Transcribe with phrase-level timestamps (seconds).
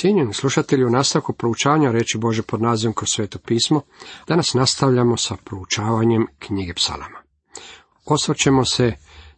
[0.00, 3.82] Cijenjeni slušatelji, u nastavku proučavanja reći Bože pod nazivom kroz sveto pismo,
[4.28, 7.22] danas nastavljamo sa proučavanjem knjige psalama.
[8.04, 8.92] Osvrćemo se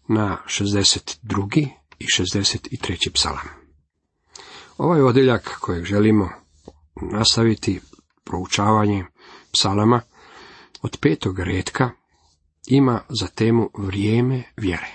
[0.08, 1.68] na 62.
[1.98, 3.10] i 63.
[3.14, 3.48] psalam.
[4.78, 6.30] Ovaj odjeljak kojeg želimo
[7.12, 7.80] nastaviti
[8.24, 9.04] proučavanje
[9.52, 10.00] psalama
[10.82, 11.90] od petog redka
[12.66, 14.90] ima za temu vrijeme vjere.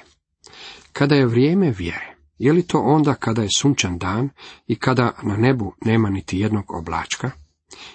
[0.94, 4.30] Kada je vrijeme vjere, je li to onda kada je sunčan dan
[4.68, 7.32] i kada na nebu nema niti jednog oblačka?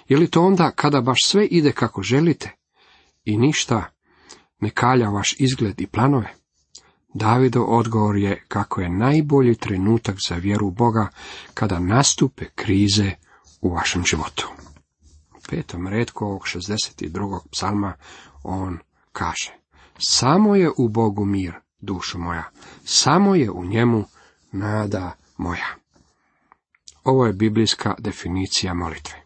[0.09, 2.51] Je li to onda kada baš sve ide kako želite
[3.25, 3.83] i ništa
[4.59, 6.33] ne kalja vaš izgled i planove?
[7.13, 11.07] Davido odgovor je kako je najbolji trenutak za vjeru Boga
[11.53, 13.11] kada nastupe krize
[13.61, 14.49] u vašem životu.
[15.37, 17.39] U petom redku ovog 62.
[17.51, 17.93] psalma
[18.43, 18.79] on
[19.11, 19.53] kaže
[19.97, 22.43] Samo je u Bogu mir, dušo moja,
[22.85, 24.05] samo je u njemu
[24.53, 25.67] nada moja.
[27.03, 29.23] Ovo je biblijska definicija molitve.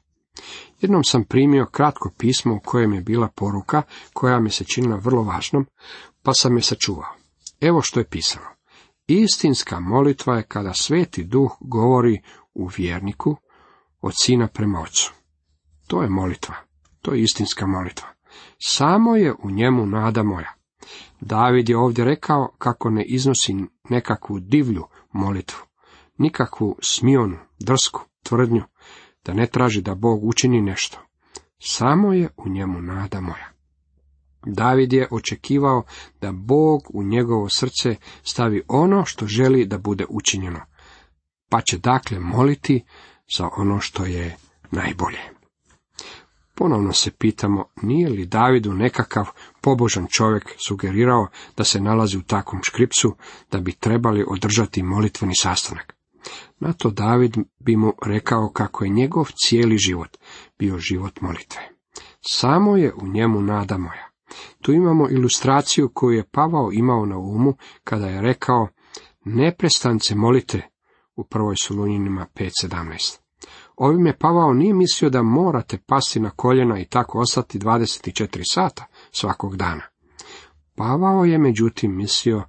[0.81, 3.81] Jednom sam primio kratko pismo u kojem je bila poruka
[4.13, 5.65] koja mi se činila vrlo važnom,
[6.23, 7.15] pa sam je sačuvao.
[7.61, 8.45] Evo što je pisano.
[9.07, 12.21] Istinska molitva je kada sveti duh govori
[12.53, 13.37] u vjerniku
[14.01, 15.13] od sina prema ocu.
[15.87, 16.55] To je molitva.
[17.01, 18.07] To je istinska molitva.
[18.59, 20.53] Samo je u njemu nada moja.
[21.21, 23.55] David je ovdje rekao kako ne iznosi
[23.89, 25.59] nekakvu divlju molitvu,
[26.17, 28.63] nikakvu smionu, drsku tvrdnju,
[29.25, 30.99] da ne traži da Bog učini nešto.
[31.59, 33.51] Samo je u njemu nada moja.
[34.45, 35.83] David je očekivao
[36.21, 40.59] da Bog u njegovo srce stavi ono što želi da bude učinjeno,
[41.49, 42.83] pa će dakle moliti
[43.37, 44.37] za ono što je
[44.71, 45.36] najbolje.
[46.57, 49.25] Ponovno se pitamo, nije li Davidu nekakav
[49.61, 51.27] pobožan čovjek sugerirao
[51.57, 53.15] da se nalazi u takvom škripcu,
[53.51, 55.95] da bi trebali održati molitveni sastanak.
[56.59, 60.17] Na to David bi mu rekao kako je njegov cijeli život
[60.59, 61.61] bio život molitve.
[62.27, 64.09] Samo je u njemu nada moja.
[64.61, 67.53] Tu imamo ilustraciju koju je Pavao imao na umu
[67.83, 68.67] kada je rekao
[69.25, 70.61] neprestance molite
[71.15, 73.26] u prvoj Solunjinima 5.17.
[73.77, 79.55] Ovime Pavao nije mislio da morate pasti na koljena i tako ostati 24 sata svakog
[79.55, 79.83] dana.
[80.75, 82.43] Pavao je međutim mislio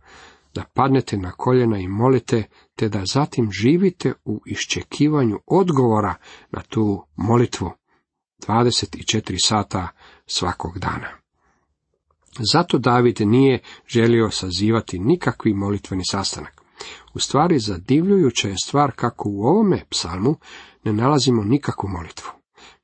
[0.55, 2.45] da padnete na koljena i molite,
[2.77, 6.15] te da zatim živite u iščekivanju odgovora
[6.51, 7.71] na tu molitvu
[8.47, 9.89] 24 sata
[10.27, 11.09] svakog dana.
[12.53, 16.58] Zato David nije želio sazivati nikakvi molitveni sastanak.
[17.15, 20.37] U stvari zadivljujuća je stvar kako u ovome psalmu
[20.85, 22.31] ne nalazimo nikakvu molitvu.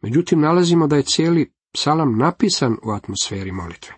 [0.00, 3.94] Međutim, nalazimo da je cijeli psalam napisan u atmosferi molitve.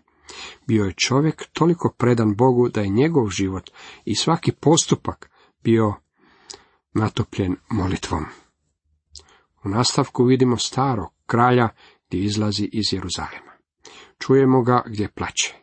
[0.66, 3.70] Bio je čovjek toliko predan Bogu da je njegov život
[4.04, 5.30] i svaki postupak
[5.64, 5.94] bio
[6.92, 8.24] natopljen molitvom.
[9.64, 11.68] U nastavku vidimo starog kralja
[12.08, 13.52] gdje izlazi iz Jeruzalema.
[14.18, 15.54] Čujemo ga gdje plaće.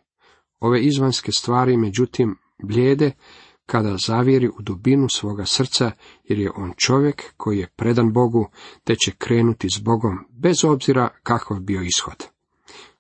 [0.60, 3.12] Ove izvanske stvari, međutim, blijede
[3.66, 5.92] kada zavjeri u dubinu svoga srca,
[6.24, 8.50] jer je on čovjek koji je predan Bogu,
[8.84, 12.28] te će krenuti s Bogom, bez obzira kakav bio ishod.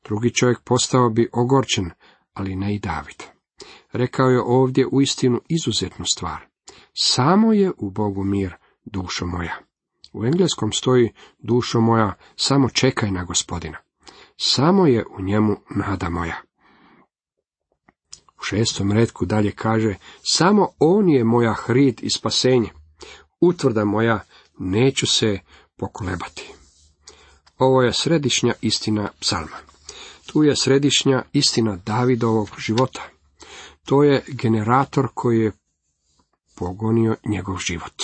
[0.03, 1.91] Drugi čovjek postao bi ogorčen,
[2.33, 3.23] ali ne i David.
[3.91, 6.47] Rekao je ovdje uistinu izuzetnu stvar.
[6.93, 9.57] Samo je u Bogu mir, dušo moja.
[10.13, 13.77] U engleskom stoji dušo moja, samo čekaj na gospodina.
[14.37, 16.41] Samo je u njemu nada moja.
[18.43, 22.69] Šestom redku dalje kaže, samo on je moja hrid i spasenje.
[23.41, 24.19] Utvrda moja,
[24.59, 25.39] neću se
[25.77, 26.53] pokolebati.
[27.57, 29.57] Ovo je središnja istina psalma.
[30.25, 33.01] Tu je središnja istina Davidovog života.
[33.85, 35.51] To je generator koji je
[36.55, 38.03] pogonio njegov život.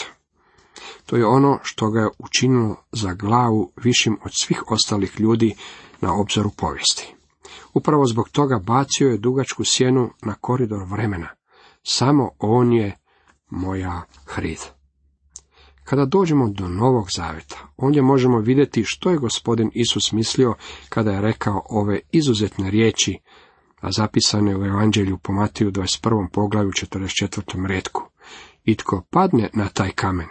[1.05, 5.55] To je ono što ga je učinilo za glavu višim od svih ostalih ljudi
[6.01, 7.18] na obzoru povijesti.
[7.73, 11.27] Upravo zbog toga bacio je dugačku sjenu na koridor vremena.
[11.83, 12.95] Samo on je
[13.49, 14.59] moja hrid.
[15.83, 20.55] Kada dođemo do Novog Zaveta, ondje možemo vidjeti što je gospodin Isus mislio
[20.89, 23.19] kada je rekao ove izuzetne riječi,
[23.81, 26.27] a zapisane u Evanđelju po Matiju 21.
[26.33, 27.67] poglavlju 44.
[27.67, 28.09] redku.
[28.63, 30.27] I tko padne na taj kamen,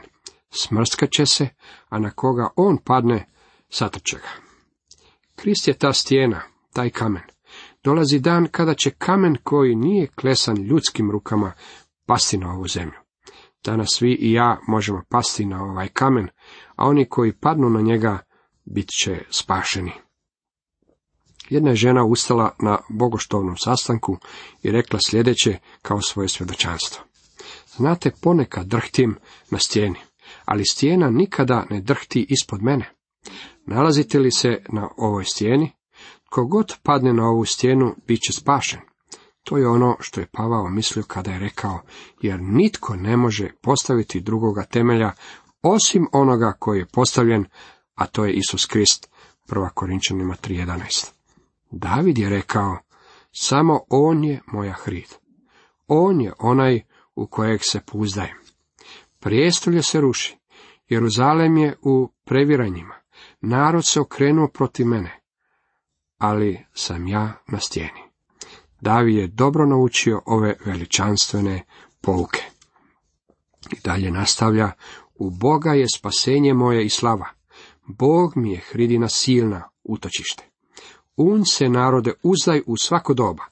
[0.51, 1.49] smrskat će se,
[1.89, 3.27] a na koga on padne,
[3.71, 4.29] satrče ga.
[5.37, 6.43] Krist je ta stijena,
[6.73, 7.23] taj kamen.
[7.85, 11.53] Dolazi dan kada će kamen koji nije klesan ljudskim rukama
[12.07, 12.99] pasti na ovu zemlju.
[13.65, 16.29] Danas vi i ja možemo pasti na ovaj kamen,
[16.77, 18.19] a oni koji padnu na njega
[18.65, 19.93] bit će spašeni.
[21.51, 24.17] Jedna je žena ustala na bogoštovnom sastanku
[24.63, 27.05] i rekla sljedeće kao svoje svjedočanstvo.
[27.77, 29.17] Znate, ponekad drhtim
[29.51, 29.99] na stijeni,
[30.45, 32.91] ali stijena nikada ne drhti ispod mene.
[33.67, 35.78] Nalazite li se na ovoj stijeni?
[36.31, 38.81] Kogod padne na ovu stijenu, bit će spašen.
[39.45, 41.81] To je ono što je Pavao mislio kada je rekao,
[42.23, 45.13] jer nitko ne može postaviti drugoga temelja
[45.63, 47.45] osim onoga koji je postavljen,
[47.95, 49.11] a to je Isus Krist,
[49.49, 49.69] 1.
[49.75, 51.11] Korinčanima 3.11.
[51.71, 52.79] David je rekao,
[53.33, 55.15] samo on je moja hrid.
[55.87, 56.83] On je onaj
[57.15, 58.37] u kojeg se pouzdajem.
[59.21, 60.39] Prijestolje se ruši,
[60.89, 62.95] Jeruzalem je u previranjima,
[63.41, 65.21] narod se okrenuo protiv mene,
[66.19, 68.03] ali sam ja na stijeni.
[68.81, 71.65] Davi je dobro naučio ove veličanstvene
[72.01, 72.43] pouke.
[73.73, 74.73] I dalje nastavlja,
[75.15, 77.29] u Boga je spasenje moje i slava.
[77.87, 80.45] Bog mi je hridina silna, utočište.
[81.17, 83.45] Un se narode uzdaj u svako doba.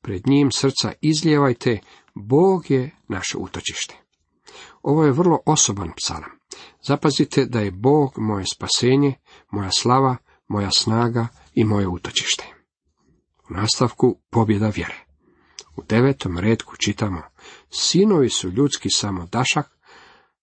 [0.00, 1.78] Pred njim srca izljevajte,
[2.14, 3.94] Bog je naše utočište.
[4.82, 6.30] Ovo je vrlo osoban psalam.
[6.82, 9.14] Zapazite da je Bog moje spasenje,
[9.50, 10.16] moja slava,
[10.52, 12.44] moja snaga i moje utočište.
[13.50, 15.04] U nastavku pobjeda vjere.
[15.76, 17.22] U devetom redku čitamo,
[17.70, 19.66] sinovi su ljudski samo dašak,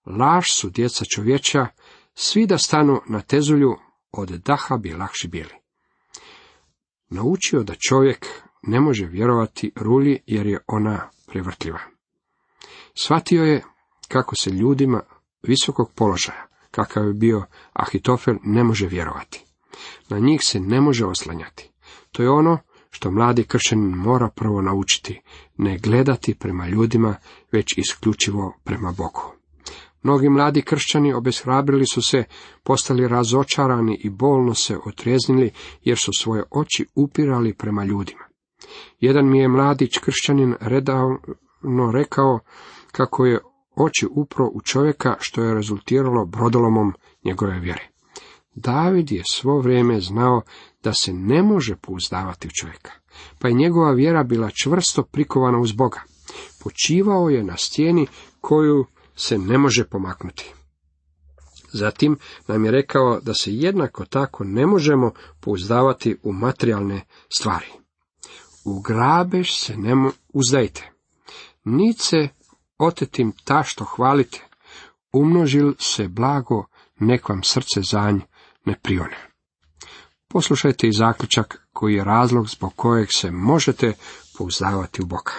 [0.05, 1.67] laž su djeca čovječa,
[2.13, 3.75] svi da stanu na tezulju,
[4.11, 5.53] od daha bi lakši bili.
[7.09, 8.25] Naučio da čovjek
[8.61, 11.79] ne može vjerovati ruli jer je ona prevrtljiva.
[12.93, 13.63] Shvatio je
[14.07, 15.01] kako se ljudima
[15.43, 19.48] visokog položaja, kakav je bio Ahitofel, ne može vjerovati.
[20.09, 21.71] Na njih se ne može oslanjati.
[22.11, 22.57] To je ono
[22.89, 25.21] što mladi kršćanin mora prvo naučiti,
[25.57, 27.15] ne gledati prema ljudima,
[27.51, 29.39] već isključivo prema Bogu.
[30.03, 32.23] Mnogi mladi kršćani obeshrabrili su se,
[32.63, 35.51] postali razočarani i bolno se otrijeznili,
[35.83, 38.23] jer su svoje oči upirali prema ljudima.
[38.99, 42.39] Jedan mi je mladić kršćanin redavno rekao
[42.91, 43.39] kako je
[43.75, 46.93] oči upro u čovjeka što je rezultiralo brodolomom
[47.25, 47.89] njegove vjere.
[48.55, 50.41] David je svo vrijeme znao
[50.83, 52.91] da se ne može pouzdavati u čovjeka,
[53.39, 56.01] pa je njegova vjera bila čvrsto prikovana uz Boga.
[56.63, 58.07] Počivao je na stijeni
[58.41, 58.85] koju
[59.15, 60.53] se ne može pomaknuti.
[61.71, 62.17] Zatim
[62.47, 67.01] nam je rekao da se jednako tako ne možemo pouzdavati u materijalne
[67.37, 67.67] stvari.
[68.65, 70.91] U grabež se ne uzdajte.
[71.63, 72.27] Nice
[72.77, 74.45] otetim ta što hvalite.
[75.13, 76.65] Umnožil se blago,
[76.99, 78.19] nek vam srce zanj
[78.69, 79.17] ne prione.
[80.27, 83.93] Poslušajte i zaključak koji je razlog zbog kojeg se možete
[84.37, 85.31] pouzdavati u Boga.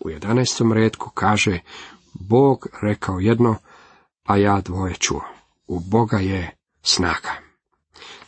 [0.00, 0.72] U 11.
[0.72, 1.60] redku kaže,
[2.14, 3.56] Bog rekao jedno,
[4.24, 5.24] a ja dvoje čuo.
[5.66, 7.32] U Boga je snaga.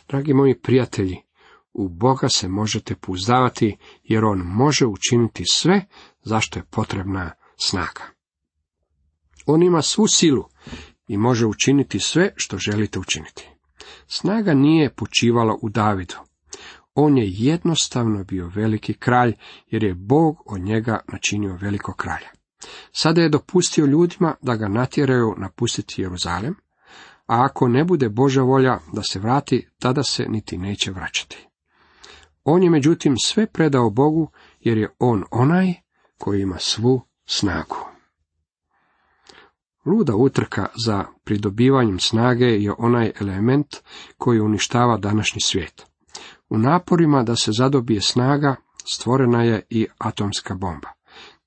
[0.07, 1.17] Dragi moji prijatelji,
[1.73, 5.85] u Boga se možete pouzdavati, jer On može učiniti sve
[6.23, 8.03] zašto je potrebna snaga.
[9.45, 10.43] On ima svu silu
[11.07, 13.52] i može učiniti sve što želite učiniti.
[14.07, 16.15] Snaga nije počivala u Davidu.
[16.95, 19.33] On je jednostavno bio veliki kralj,
[19.67, 22.29] jer je Bog od njega načinio veliko kralja.
[22.91, 26.55] Sada je dopustio ljudima da ga natjeraju napustiti Jeruzalem,
[27.27, 31.47] a ako ne bude Boža volja da se vrati, tada se niti neće vraćati.
[32.43, 35.73] On je međutim sve predao Bogu, jer je on onaj
[36.17, 37.92] koji ima svu snagu.
[39.85, 43.67] Luda utrka za pridobivanjem snage je onaj element
[44.17, 45.85] koji uništava današnji svijet.
[46.49, 48.55] U naporima da se zadobije snaga
[48.93, 50.89] stvorena je i atomska bomba.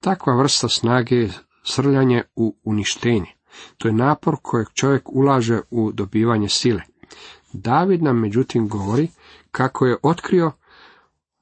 [0.00, 1.32] Takva vrsta snage je
[1.64, 3.32] srljanje u uništenje.
[3.78, 6.82] To je napor kojeg čovjek ulaže u dobivanje sile.
[7.52, 9.08] David nam međutim govori
[9.50, 10.52] kako je otkrio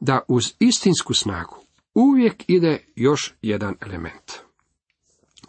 [0.00, 4.43] da uz istinsku snagu uvijek ide još jedan element.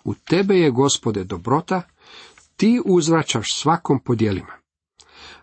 [0.05, 1.81] U tebe je, gospode, dobrota,
[2.55, 4.53] ti uzvraćaš svakom podjelima.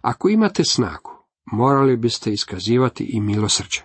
[0.01, 1.11] Ako imate snagu,
[1.53, 3.81] morali biste iskazivati i milosrđe,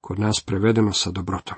[0.00, 1.56] kod nas prevedeno sa dobrotom.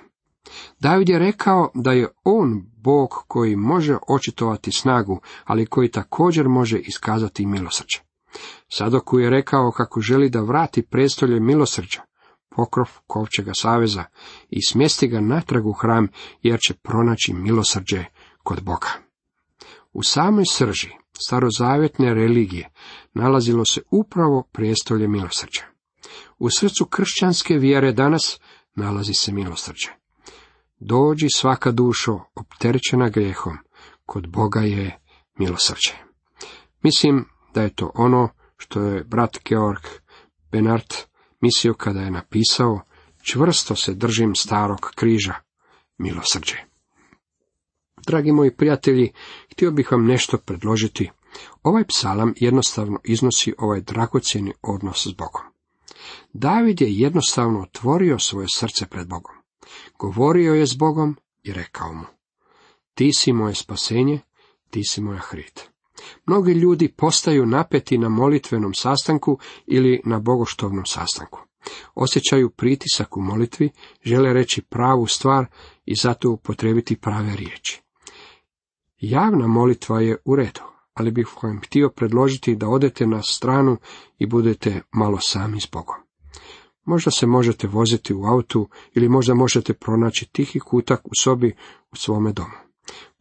[0.81, 6.79] David je rekao da je on Bog koji može očitovati snagu, ali koji također može
[6.79, 7.99] iskazati milosrđe.
[8.69, 12.01] Sadoku je rekao kako želi da vrati prestolje milosrđa,
[12.57, 14.05] pokrov kovčega saveza
[14.51, 16.09] i smjesti ga natrag u hram,
[16.43, 18.05] jer će pronaći milosrđe
[18.43, 18.89] kod Boga.
[19.93, 20.91] U samoj srži
[21.21, 22.71] starozavjetne religije
[23.15, 25.63] nalazilo se upravo prijestolje milosrđa.
[26.39, 28.41] U srcu kršćanske vjere danas
[28.75, 29.91] nalazi se milosrđe.
[30.81, 33.59] Dođi svaka dušo opterećena grijehom,
[34.07, 34.99] kod Boga je
[35.39, 35.93] milosrđe.
[36.83, 39.83] Mislim da je to ono što je brat Georg
[40.53, 40.95] Benart
[41.41, 42.81] mislio kada je napisao
[43.23, 45.35] čvrsto se držim starog križa,
[45.99, 46.68] milosrđe.
[48.07, 49.13] Dragi moji prijatelji,
[49.53, 51.11] htio bih vam nešto predložiti
[51.63, 55.43] Ovaj psalam jednostavno iznosi ovaj dragocjeni odnos s Bogom.
[56.33, 59.35] David je jednostavno otvorio svoje srce pred Bogom.
[59.99, 62.05] Govorio je s Bogom i rekao mu,
[62.95, 64.21] ti si moje spasenje,
[64.71, 65.71] ti si moja hrit.
[66.27, 71.41] Mnogi ljudi postaju napeti na molitvenom sastanku ili na bogoštovnom sastanku.
[71.95, 73.71] Osjećaju pritisak u molitvi,
[74.03, 75.47] žele reći pravu stvar
[75.87, 77.88] i zato upotrebiti prave riječi.
[79.01, 80.61] Javna molitva je u redu,
[80.95, 83.77] ali bih vam htio predložiti da odete na stranu
[84.19, 85.97] i budete malo sami s Bogom.
[86.85, 91.55] Možda se možete voziti u autu ili možda možete pronaći tihi kutak u sobi
[91.93, 92.55] u svome domu.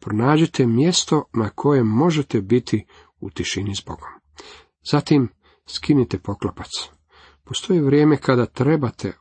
[0.00, 2.86] Pronađite mjesto na kojem možete biti
[3.20, 4.08] u tišini s Bogom.
[4.92, 5.28] Zatim
[5.66, 6.70] skinite poklopac.
[7.44, 9.12] Postoji vrijeme kada trebate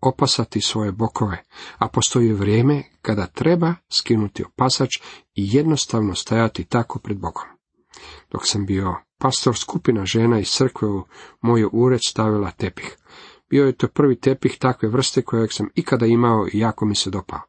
[0.00, 1.44] opasati svoje bokove,
[1.78, 4.96] a postoji vrijeme kada treba skinuti opasač
[5.34, 7.44] i jednostavno stajati tako pred Bogom.
[8.30, 11.04] Dok sam bio pastor, skupina žena iz crkve u
[11.40, 12.96] moju ured stavila tepih.
[13.50, 17.10] Bio je to prvi tepih takve vrste kojeg sam ikada imao i jako mi se
[17.10, 17.40] dopao.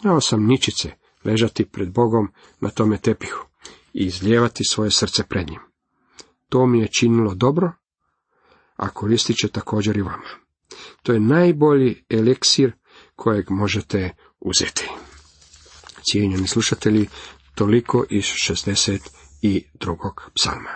[0.00, 0.90] Znao sam ničice
[1.24, 3.46] ležati pred Bogom na tome tepihu
[3.92, 5.60] i izlijevati svoje srce pred njim.
[6.48, 7.72] To mi je činilo dobro,
[8.76, 10.41] a koristit će također i vama.
[11.02, 12.72] To je najbolji eliksir
[13.16, 14.10] kojeg možete
[14.40, 14.88] uzeti.
[16.10, 17.08] Cijenjeni slušatelji,
[17.54, 19.00] toliko iz 62.
[20.34, 20.70] psalma.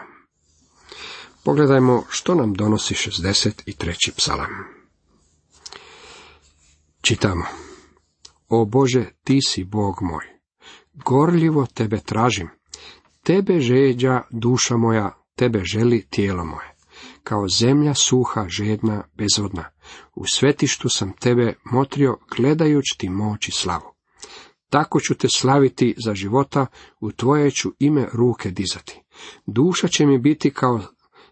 [1.44, 4.12] Pogledajmo što nam donosi 63.
[4.16, 4.50] psalam.
[7.00, 7.44] Čitamo.
[8.48, 10.24] O Bože, ti si Bog moj.
[10.92, 12.48] Gorljivo tebe tražim.
[13.22, 16.76] Tebe žeđa duša moja, tebe želi tijelo moje
[17.26, 19.70] kao zemlja suha, žedna, bezvodna.
[20.14, 23.94] U svetištu sam tebe motrio, gledajući ti moć i slavu.
[24.70, 26.66] Tako ću te slaviti za života,
[27.00, 29.02] u tvoje ću ime ruke dizati.
[29.46, 30.80] Duša će mi biti kao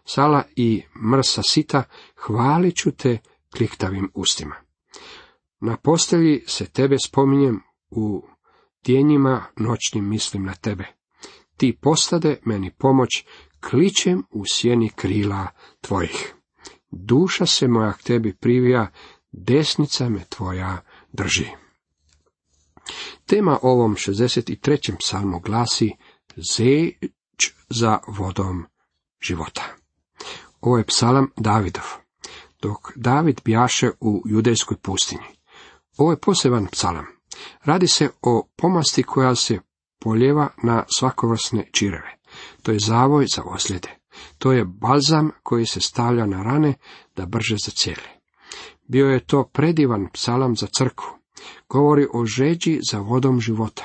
[0.05, 0.81] sala i
[1.11, 1.83] mrsa sita,
[2.15, 3.17] hvalit ću te
[3.57, 4.55] kliktavim ustima.
[5.59, 8.27] Na postelji se tebe spominjem, u
[8.85, 10.85] djenjima noćnim mislim na tebe.
[11.57, 13.25] Ti postade meni pomoć,
[13.69, 15.47] kličem u sjeni krila
[15.81, 16.34] tvojih.
[16.97, 18.91] Duša se moja k tebi privija,
[19.31, 20.81] desnica me tvoja
[21.13, 21.47] drži.
[23.25, 24.95] Tema ovom 63.
[24.99, 25.91] psalmu glasi
[26.55, 28.65] Zeč za vodom
[29.21, 29.63] života.
[30.61, 31.83] Ovo je psalam Davidov,
[32.61, 35.27] dok David bjaše u judejskoj pustinji.
[35.97, 37.05] Ovo je poseban psalam.
[37.63, 39.59] Radi se o pomasti koja se
[39.99, 42.17] poljeva na svakovrsne čireve.
[42.63, 44.04] To je zavoj za ozljede.
[44.37, 46.73] To je balzam koji se stavlja na rane
[47.15, 48.09] da brže zacijeli.
[48.87, 51.07] Bio je to predivan psalam za crkvu.
[51.69, 53.83] Govori o žeđi za vodom života.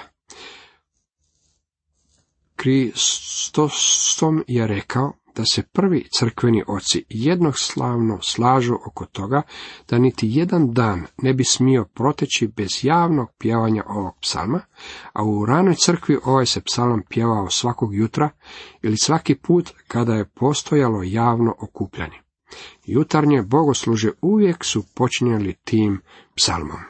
[2.57, 9.43] Kristostom je rekao da se prvi crkveni oci jednoslavno slažu oko toga
[9.89, 14.61] da niti jedan dan ne bi smio proteći bez javnog pjevanja ovog psalma,
[15.13, 18.31] a u ranoj crkvi ovaj se psalam pjevao svakog jutra
[18.83, 22.21] ili svaki put kada je postojalo javno okupljanje.
[22.85, 26.01] Jutarnje bogosluže uvijek su počinjeli tim
[26.37, 26.81] psalmom.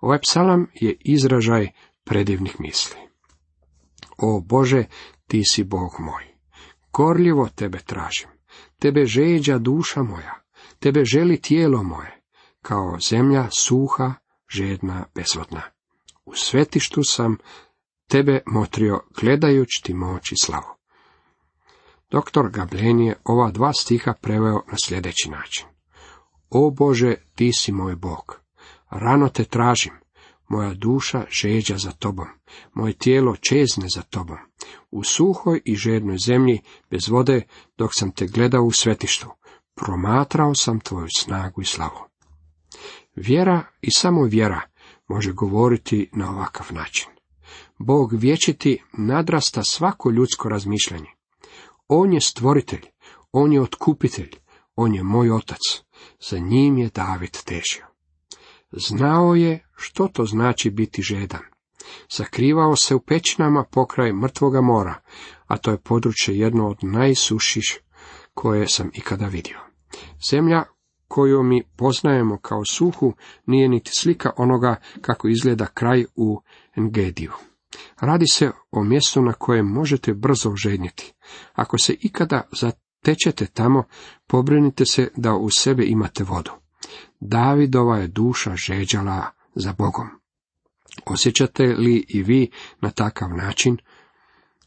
[0.00, 1.68] Ovaj psalam je izražaj
[2.04, 2.96] predivnih misli.
[4.18, 4.84] O Bože,
[5.26, 6.27] ti si Bog moj.
[6.92, 8.28] Gorljivo tebe tražim,
[8.78, 10.34] tebe žeđa duša moja,
[10.78, 12.20] tebe želi tijelo moje,
[12.62, 14.14] kao zemlja suha,
[14.48, 15.62] žedna, bezvodna.
[16.24, 17.36] U svetištu sam
[18.08, 20.78] tebe motrio, gledajući ti moć i slavu.
[22.10, 25.66] Doktor Gabljen je ova dva stiha preveo na sljedeći način.
[26.50, 28.40] O Bože, ti si moj Bog.
[28.90, 29.92] Rano te tražim,
[30.48, 32.26] moja duša žeđa za tobom,
[32.74, 34.36] moje tijelo čezne za tobom.
[34.90, 37.42] U suhoj i žednoj zemlji, bez vode,
[37.78, 39.26] dok sam te gledao u svetištu,
[39.74, 42.08] promatrao sam tvoju snagu i slavu.
[43.16, 44.60] Vjera i samo vjera
[45.08, 47.08] može govoriti na ovakav način.
[47.78, 51.10] Bog vječiti nadrasta svako ljudsko razmišljanje.
[51.88, 52.82] On je stvoritelj,
[53.32, 54.30] on je otkupitelj,
[54.76, 55.60] on je moj otac.
[56.30, 57.87] Za njim je David težio.
[58.72, 61.40] Znao je što to znači biti žedan.
[62.08, 64.94] Sakrivao se u pećinama pokraj mrtvoga mora,
[65.46, 67.78] a to je područje jedno od najsušiš
[68.34, 69.58] koje sam ikada vidio.
[70.30, 70.64] Zemlja
[71.08, 73.12] koju mi poznajemo kao suhu
[73.46, 76.40] nije niti slika onoga kako izgleda kraj u
[76.76, 77.32] Engediju.
[78.00, 81.12] Radi se o mjestu na kojem možete brzo žednjeti.
[81.52, 83.84] Ako se ikada zatečete tamo,
[84.26, 86.50] pobrinite se da u sebe imate vodu.
[87.20, 90.08] Davidova je duša žeđala za Bogom.
[91.06, 93.76] Osjećate li i vi na takav način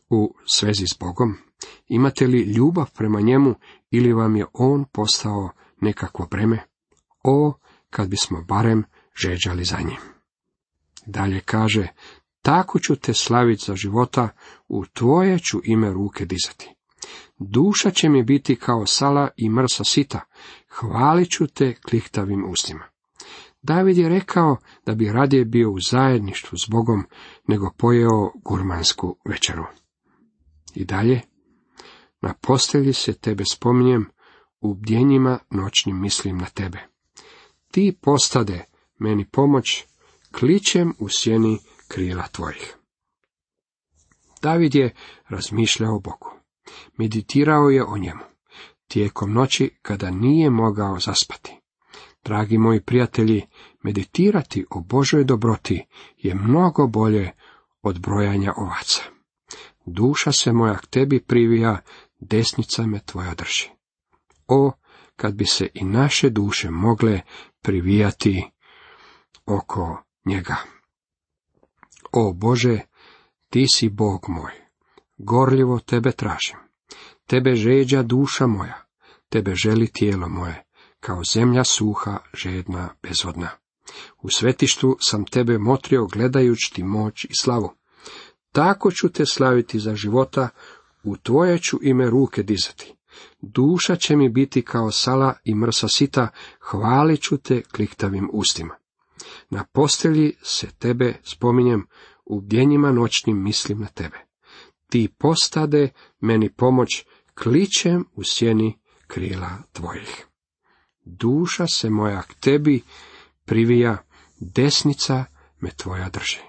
[0.10, 1.38] u svezi s Bogom?
[1.88, 3.56] Imate li ljubav prema njemu
[3.92, 5.50] ili vam je on postao
[5.82, 6.64] nekakvo breme?
[7.24, 7.54] O,
[7.90, 8.84] kad bismo barem
[9.16, 10.00] žeđali za njim.
[11.06, 11.88] Dalje kaže,
[12.42, 14.30] tako ću te slaviti za života,
[14.68, 16.76] u tvoje ću ime ruke dizati.
[17.44, 20.20] Duša će mi biti kao sala i mrsa sita,
[20.70, 22.84] hvalit ću te klihtavim ustima.
[23.62, 27.04] David je rekao da bi radije bio u zajedništvu s Bogom
[27.48, 29.66] nego pojeo gurmansku večeru.
[30.76, 31.22] I dalje,
[32.22, 34.06] na postelji se tebe spominjem,
[34.60, 36.80] u bdjenjima noćnim mislim na tebe.
[37.72, 38.66] Ti postade
[39.00, 39.86] meni pomoć,
[40.32, 42.76] kličem u sjeni krila tvojih.
[44.42, 44.94] David je
[45.30, 46.41] razmišljao o Bogu.
[46.98, 48.24] Meditirao je o njemu.
[48.88, 51.62] Tijekom noći kada nije mogao zaspati.
[52.24, 53.48] Dragi moji prijatelji,
[53.84, 55.86] meditirati o Božoj dobroti
[56.18, 57.32] je mnogo bolje
[57.82, 59.02] od brojanja ovaca.
[59.86, 61.82] Duša se moja k tebi privija,
[62.20, 63.70] desnica me tvoja drži.
[64.48, 64.72] O,
[65.16, 67.22] kad bi se i naše duše mogle
[67.62, 68.46] privijati
[69.46, 70.56] oko njega.
[72.12, 72.80] O Bože,
[73.50, 74.52] ti si Bog moj,
[75.18, 76.71] gorljivo tebe tražim.
[77.32, 78.86] Tebe žeđa duša moja,
[79.30, 80.64] tebe želi tijelo moje,
[81.00, 83.50] kao zemlja suha, žedna, bezvodna.
[84.22, 87.74] U svetištu sam tebe motrio gledajući ti moć i slavu.
[88.52, 90.50] Tako ću te slaviti za života,
[91.04, 92.94] u tvoje ću ime ruke dizati.
[93.42, 96.28] Duša će mi biti kao sala i mrsa sita,
[96.60, 98.76] hvalit ću te kliktavim ustima.
[99.50, 101.88] Na postelji se tebe spominjem,
[102.26, 104.18] u bdjenjima noćnim mislim na tebe.
[104.90, 110.26] Ti postade meni pomoć, kličem u sjeni krila tvojih.
[111.06, 112.82] Duša se moja k tebi
[113.46, 113.98] privija,
[114.40, 115.26] desnica
[115.60, 116.40] me tvoja drži.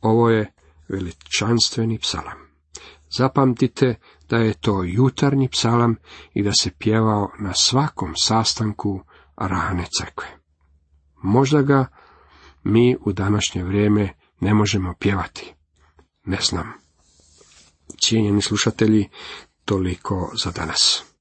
[0.00, 0.52] Ovo je
[0.88, 2.38] veličanstveni psalam.
[3.16, 3.94] Zapamtite
[4.28, 5.96] da je to jutarnji psalam
[6.34, 9.04] i da se pjevao na svakom sastanku
[9.36, 10.28] rane crkve.
[11.22, 11.86] Možda ga
[12.62, 15.54] mi u današnje vrijeme ne možemo pjevati.
[16.24, 16.72] Ne znam.
[18.04, 19.08] Cijenjeni slušatelji,
[19.64, 21.13] toliko za danas.